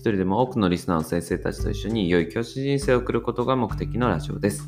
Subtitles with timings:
[0.00, 4.66] 一人でも多くのリスナーの先生たちと一緒に良い教師人生を送ることが目的のラジオです。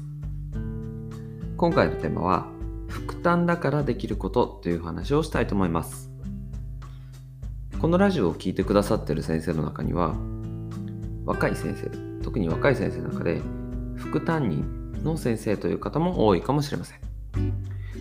[1.57, 2.49] 今回のテーマは、
[2.87, 6.11] 副担だからできることという話をしたいと思います。
[7.81, 10.15] このラジオを聞いてくださっている先生の中には、
[11.25, 11.89] 若い先生、
[12.23, 13.41] 特に若い先生の中で、
[13.97, 16.99] 副担任の先生という方も多いかもしれません。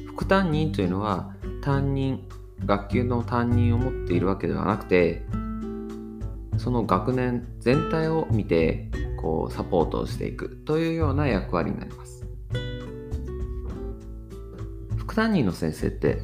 [0.07, 2.27] 副担任というのは、担任、
[2.65, 5.25] 学級の担任を持っているわけではなくて、
[6.61, 8.87] その学年全体を見て
[9.19, 12.23] こうサポートをしていくというような役割になります。
[14.95, 16.21] 副担任の先生って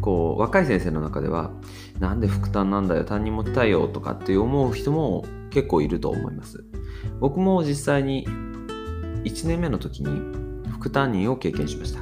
[0.00, 1.52] こう若い先生の中では
[2.00, 6.64] なんで副担なんだよ担任持ちたいよとかって思う人も結構いると思います。
[7.20, 8.26] 僕も実際に
[9.22, 12.00] 1年目の時に副担任を経験しました。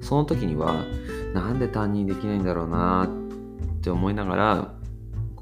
[0.00, 0.84] その時には
[1.32, 4.81] なんで担任できないんだろうなって思いながら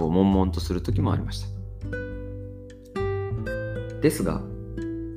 [0.01, 1.49] こう悶々とする時もありました。
[4.01, 4.41] ですが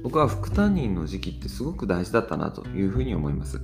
[0.04, 3.62] 僕は副担任の時期ってすごく大事だったなというふうに思います。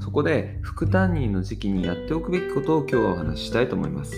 [0.00, 4.12] そこで副担任の時期にやっておくべきことを今日はお話ししたいと思います。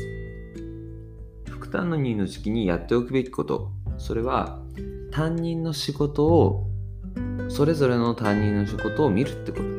[1.50, 3.70] 副担任の時期にやっておくべきこと。
[3.98, 4.62] それは
[5.10, 6.66] 担任の仕事を
[7.48, 9.75] それぞれの担任の仕事を見るってこと。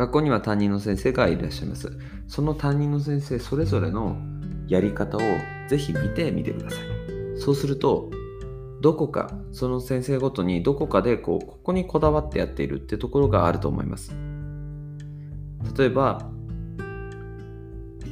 [0.00, 1.92] 学校には担任の先生がいらっしゃいます
[2.26, 4.16] その担任の先生それぞれの
[4.66, 5.20] やり方を
[5.68, 6.80] ぜひ見てみてください。
[7.36, 8.08] そうすると、
[8.80, 14.14] どこか、その先生ごとにどこかでこう、ここにこだわってやっているってところがあると思います。
[15.76, 16.30] 例えば、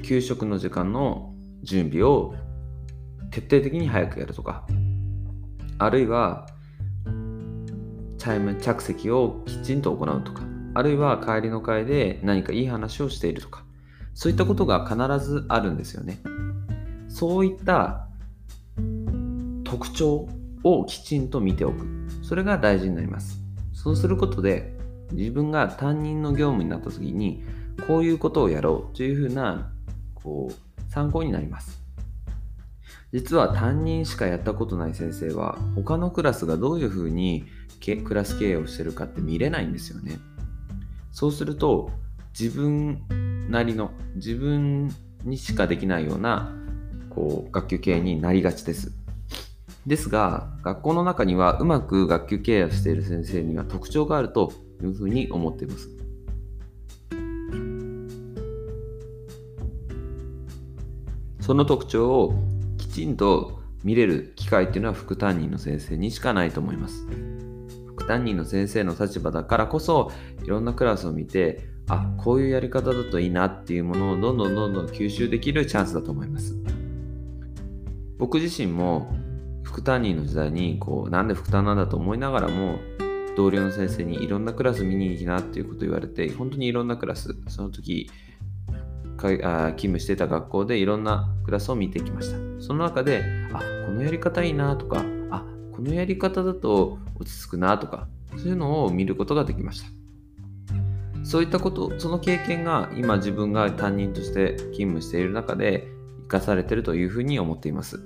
[0.03, 2.35] 給食の時間の準備を
[3.31, 4.67] 徹底的に早くやるとか、
[5.79, 6.47] あるいは、
[8.19, 10.48] チャイム着席をきちんと行うとか、
[10.79, 13.65] あるいは帰りの会で何かいい話をしているとか、
[14.15, 14.97] そういったことが必
[15.27, 16.21] ずあるんですよね。
[17.09, 18.07] そういった
[19.65, 20.29] 特徴
[20.63, 21.85] をきちんと見ておく。
[22.23, 23.41] それが大事になります。
[23.73, 24.79] そうすることで
[25.11, 27.43] 自分が担任の業務になった時に
[27.89, 29.73] こういうことをやろうというふうな
[30.15, 31.83] こう参考になります。
[33.13, 37.47] 実は担任しかやったことない先生は他のクラスがどういうふうに
[38.05, 40.19] クラス経営をしてるかって見れないんですよね。
[41.13, 41.91] そうすると
[42.39, 43.03] 自分
[43.51, 44.91] なりの自分
[45.25, 46.55] にしかできないような
[47.11, 48.93] こう学級経営になりがちです。
[49.87, 54.53] ですが学校の中にはうまく学級経営をしている先生には特徴があると
[54.83, 55.89] いうふうに思っています。
[61.41, 62.35] その特徴を
[62.77, 67.07] きちんと見れる機会っていうのは副担任の先生にしかないと思います。
[68.09, 70.11] 担任の先生の立場だからこそ
[70.43, 76.57] いろんなクラスを見てあこういうやり方だといいなっていうものをどんどんどんどん吸収できるチャンスだと思います。
[78.19, 79.13] 僕自身も
[79.63, 82.79] 副担任の時代にこうなんで副担なんだと思いながらも
[83.37, 88.11] 同僚の先生にいろんなクラス見に行きなっていうことを言われて本当にいろんなクラスその時
[89.17, 89.31] かあ
[89.73, 92.39] 勤務してた学校でいろんなクラスを見てきました。
[92.61, 95.05] その中であこのやり方いいなとか
[95.79, 99.87] このやり方だと落ち着くなとかそういうのを見ることができました
[101.23, 105.87] そういったこと、その経験が今自分が担任として勤務している中で
[106.23, 108.01] 生かされてるというふうに思っています。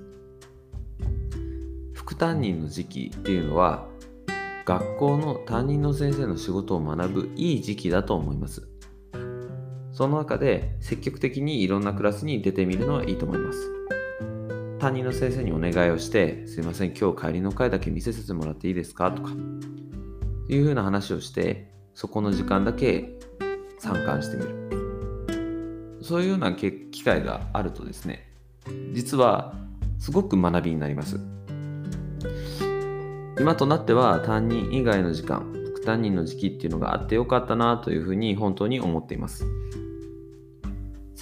[1.95, 3.87] 副担任の時期っていうのは
[4.67, 8.69] 学校の担任の先生の仕事を学ぶいい時期だと思います。
[9.93, 13.71] その中で積極的にいろんなクラスに出てみるのはいいと思います。
[14.83, 19.13] 担任の先生にお願いをして、すいません、今日帰りの会だけ見せさせてもらっていいですか？
[19.13, 19.31] とか、
[20.49, 23.17] いうふうな話をして、そこの時間だけ
[23.79, 26.01] 参観してみる。
[26.03, 28.29] そういうような機会があるとですね、
[28.93, 29.55] 実は
[30.01, 31.21] すごく学びになります。
[33.39, 39.47] 今となっては担任以外の時間、副担任の時期っていうのがあってよかったなというふうに本当に思っています。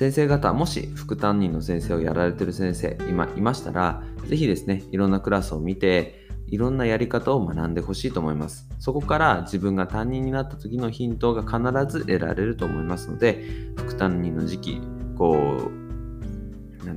[0.00, 8.66] 先生方、もし副担任の先生をやられてる先生、今いましたら、是非ですね、いろんなクラスを見て、いろんなやり方を学んでほしいと思います。
[8.78, 11.58] そこから自分が担任になった時のヒントが必
[11.98, 13.44] ず得られると思いますので、
[13.76, 14.80] 副担任の時期、
[15.18, 15.70] こう、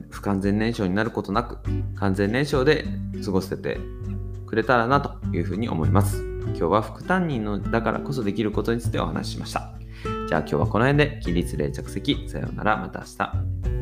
[0.10, 1.58] 不完全燃焼になることなく、
[1.96, 2.86] 完全燃焼で
[3.26, 3.82] 過ごせて
[4.46, 6.24] くれたらなというふうに思います。
[6.46, 9.83] 今日は副担任のだからこそできることについてお話ししました。
[10.28, 12.28] じゃあ今日はこの辺で起立冷着席。
[12.28, 12.78] さようなら。
[12.78, 13.73] また明日。